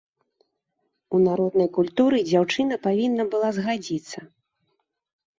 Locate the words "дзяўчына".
2.29-2.77